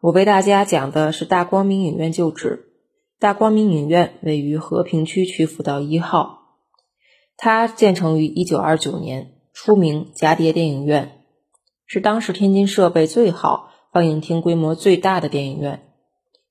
[0.00, 2.70] 我为大家讲的是大光明影院旧址。
[3.18, 6.56] 大光明影院位于和平区曲阜道一号，
[7.36, 11.20] 它建成于一九二九年，初名蛱蝶电影院，
[11.84, 15.82] 是当时天津设备最好、放映厅规模最大的电影院。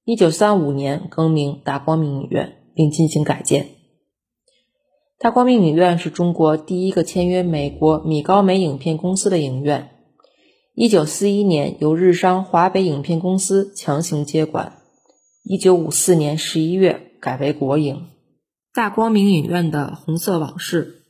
[0.03, 3.69] 一九三五年更名大光明影院，并进行改建。
[5.17, 9.89] 大光明影院是中国第一个签约美国米高梅影片公司的影院。
[10.81, 14.81] 一九四一年由日商华北影片公司强行接管，
[15.43, 18.07] 一九五四年十一月改为国营。
[18.73, 21.03] 大光明影院的红色往事，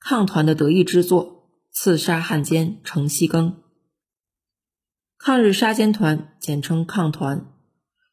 [0.00, 3.52] 抗团的得意之作，刺杀汉奸程锡庚。
[5.16, 7.46] 抗日杀奸团简称抗团，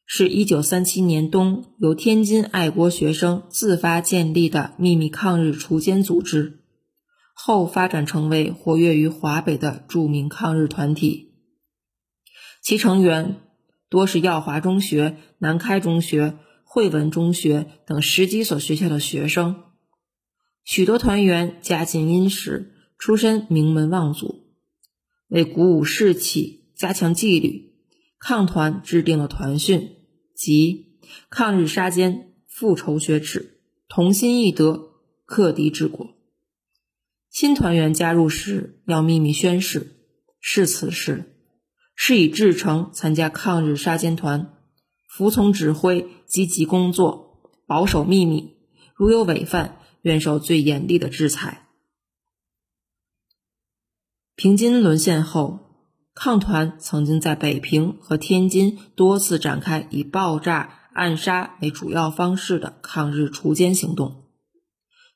[0.06, 6.59] 是一九三七年冬由天津爱国学生自发建立的秘密抗日除奸组织。
[7.42, 11.36] 后发展成为活跃于华北的著名抗日团体，
[12.62, 13.38] 其成员
[13.88, 19.64] 多是耀华中学、南开中学、汇文中学等十几所学校的学生，
[20.66, 24.44] 许多团员家境殷实，出身名门望族。
[25.30, 27.74] 为鼓舞士气、加强纪律，
[28.20, 29.96] 抗团制定了团训，
[30.36, 34.90] 即抗日杀奸、复仇雪耻、同心义德、
[35.26, 36.19] 克敌治国。
[37.30, 39.96] 新团员加入时要秘密宣誓，
[40.40, 41.36] 誓此时
[41.96, 44.54] 是以至诚参加抗日杀奸团，
[45.08, 48.58] 服从指挥，积极工作，保守秘密。
[48.96, 51.68] 如有违犯，愿受最严厉的制裁。
[54.36, 55.60] 平津沦陷后，
[56.16, 64.26] 抗团曾经在北平和天津多次展开以爆炸、暗杀为主要方式的抗日除奸行动。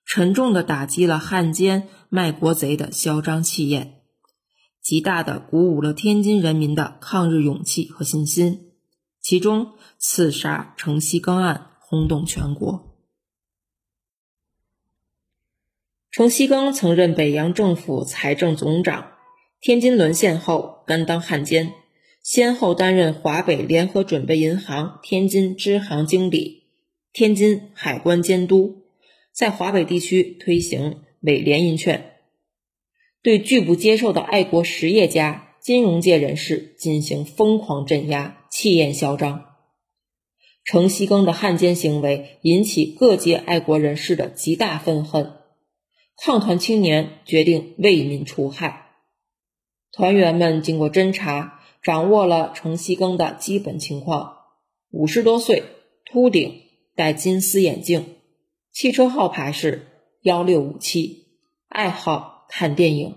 [0.05, 4.03] 沉重地打击了汉奸卖国贼的嚣张气焰，
[4.79, 8.69] 极大地鼓舞了天津人民的抗日勇气和信心。
[9.19, 12.95] 其中，刺杀程锡庚案轰动全国。
[16.11, 19.13] 程锡庚曾任北洋政府财政总长，
[19.59, 21.73] 天津沦陷后甘当汉奸，
[22.21, 26.65] 先后担任华北联合准备银行天津支行经理、
[27.11, 28.83] 天津海关监督。
[29.31, 32.12] 在华北地区推行伪联银券，
[33.23, 39.45] 对拒不接受的爱国实业家、金融界人士进行疯狂镇压，气焰嚣张。
[40.65, 45.31] 程锡庚的汉奸行为引起各界爱国人士的极大愤恨，
[46.17, 48.91] 抗团青年决定为民除害。
[49.93, 54.37] 团员们经过侦查，掌握了程锡庚的基本情况：
[54.89, 55.63] 五十多岁，
[56.03, 56.61] 秃顶，
[56.95, 58.15] 戴金丝眼镜。
[58.73, 59.87] 汽车号牌是
[60.23, 61.27] 幺六五七，
[61.69, 63.15] 爱好看电影，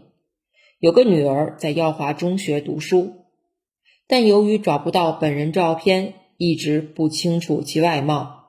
[0.79, 3.27] 有个女儿在耀华中学读书，
[4.09, 8.47] 但由于找不到本人照片，一直不清楚其外貌。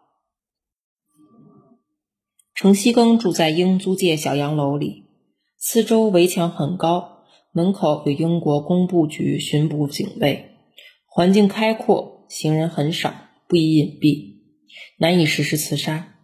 [2.56, 5.04] 程锡庚住在英租界小洋楼里，
[5.58, 10.52] 四周围墙很高，门口有英国工部局巡捕警卫，
[11.06, 13.14] 环境开阔，行人很少，
[13.50, 14.38] 不宜隐蔽，
[15.00, 16.17] 难以实施刺杀。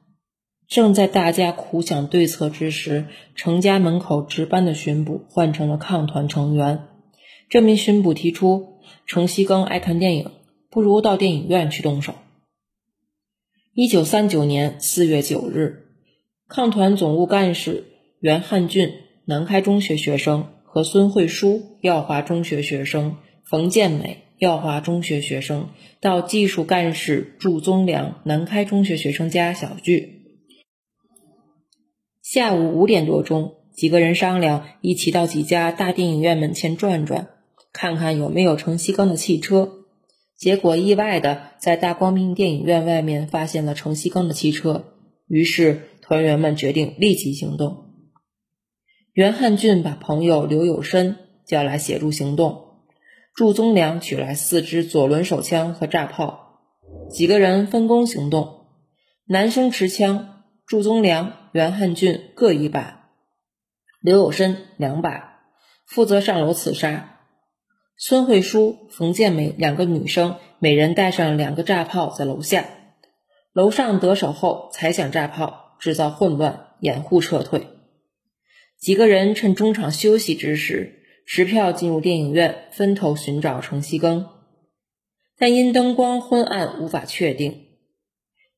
[0.68, 6.88] 正在大家苦想对策之时，程家门口值班的巡捕换成了抗团成员。
[7.50, 10.32] 这名巡捕提出：“程锡庚爱看电影，
[10.72, 12.16] 不如到电影院去动手。”
[13.76, 15.86] 一九三九年四月九日，
[16.48, 17.86] 抗团总务干事
[18.20, 18.94] 袁汉俊
[19.26, 25.70] （南开中学学生）和孙慧书（耀华中学学生）、冯建美（耀华中学学生）
[26.02, 30.23] 到技术干事祝宗良（南开中学学生）家小聚。
[32.34, 37.28] 下午五点多钟，几个人商量一起到几家大电影院门前转转，
[37.72, 39.72] 看看有没有程锡庚的汽车。
[40.36, 44.96] 结果意外的在大光明电影院外面发现了程锡庚的汽车，
[45.28, 47.94] 于是团员们决定立即行动。
[49.12, 52.64] 袁汉俊把朋友刘有申叫来协助行动，
[53.36, 56.64] 祝宗良取来四支左轮手枪和炸炮，
[57.12, 58.66] 几个人分工行动，
[59.28, 60.33] 男生持枪。
[60.66, 63.10] 祝宗良、袁汉俊各一把，
[64.02, 65.42] 刘有申两把，
[65.86, 67.20] 负责上楼刺杀。
[67.98, 72.66] 孙慧书、冯建美两个女生，每人带上两个炸炮在楼下。
[73.52, 77.68] 楼上得手后，才想炸炮，制造混乱，掩护撤退。
[78.80, 84.28] 几个人趁中场休息之时，持票进入电影院，分头寻找程锡庚，
[85.38, 87.68] 但因灯光昏暗，无法确定。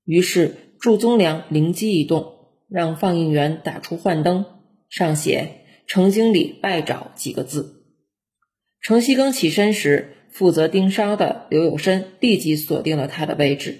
[0.04, 0.62] 于是。
[0.86, 2.36] 祝宗良灵机一动，
[2.70, 4.46] 让放映员打出幻灯，
[4.88, 7.88] 上写“程经理拜找”几个字。
[8.82, 13.80] 程锡庚起身时，负责盯梢的刘有申立即锁定了他的位置。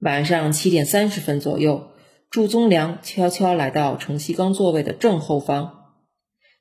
[0.00, 1.92] 晚上七点三十分左右，
[2.28, 5.92] 祝宗良悄悄来到程锡庚座位的正后方，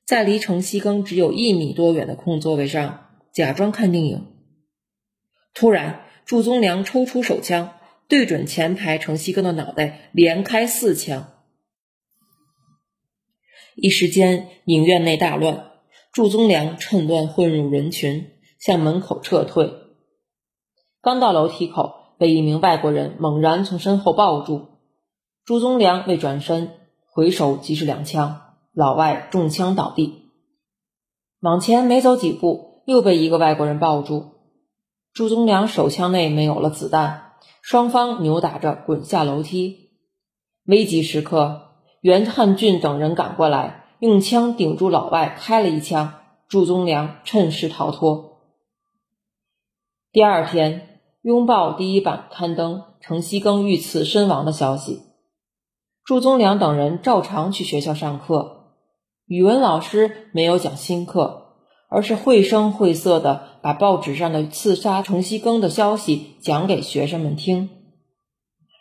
[0.05, 4.27] 在离程锡庚只有一米多远的空座位上假装看电影。
[5.55, 7.73] 突然，祝宗良抽出手枪，
[8.11, 11.31] 对准前排程西庚的脑袋连开四枪。
[13.77, 15.71] 一时间，影院内大乱。
[16.11, 19.71] 祝宗良趁乱混入人群，向门口撤退。
[21.01, 24.67] 刚到楼梯口，被一名外国人猛然从身后抱住。
[25.45, 26.69] 祝宗良未转身，
[27.09, 28.41] 回手即是两枪，
[28.73, 30.33] 老外中枪倒地。
[31.39, 34.33] 往前没走几步，又被一个外国人抱住。
[35.13, 37.30] 祝宗良手枪内没有了子弹，
[37.61, 39.91] 双方扭打着滚下楼梯。
[40.65, 43.79] 危急时刻，袁汉俊等人赶过来。
[43.99, 46.13] 用枪顶住老外，开了一枪，
[46.47, 48.41] 祝宗良趁势逃脱。
[50.11, 50.79] 第二天，
[51.21, 55.03] 《拥抱》第一版刊登程西庚遇刺身亡的消息。
[56.03, 58.73] 祝宗良等人照常去学校上课，
[59.27, 61.40] 语文老师没有讲新课，
[61.91, 67.69] 而是绘声绘色的把报纸上的刺杀程锡庚的消息讲给学生们听。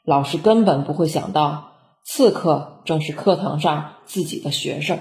[0.05, 1.73] 老师根本不会想到，
[2.05, 5.01] 刺客正是课堂上自己的学生。